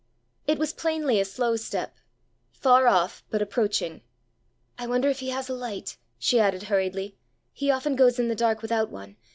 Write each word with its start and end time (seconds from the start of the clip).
It 0.47 0.57
was 0.57 0.73
plainly 0.73 1.19
a 1.19 1.25
slow 1.25 1.55
step 1.55 1.95
far 2.49 2.87
off, 2.87 3.23
but 3.29 3.39
approaching. 3.39 4.01
"I 4.79 4.87
wonder 4.87 5.09
if 5.09 5.19
he 5.19 5.29
has 5.29 5.47
a 5.47 5.53
light!" 5.53 5.95
she 6.17 6.39
added 6.39 6.63
hurriedly. 6.63 7.19
"He 7.53 7.69
often 7.69 7.95
goes 7.95 8.17
in 8.17 8.27
the 8.27 8.33
dark 8.33 8.63
without 8.63 8.89
one. 8.89 9.15